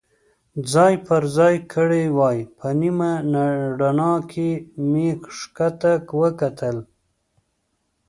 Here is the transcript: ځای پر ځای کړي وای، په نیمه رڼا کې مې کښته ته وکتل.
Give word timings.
ځای 0.73 0.93
پر 1.05 1.23
ځای 1.37 1.55
کړي 1.73 2.03
وای، 2.17 2.37
په 2.57 2.67
نیمه 2.79 3.11
رڼا 3.79 4.13
کې 4.31 4.49
مې 4.91 5.09
کښته 5.23 5.67
ته 5.81 5.91
وکتل. 6.19 6.77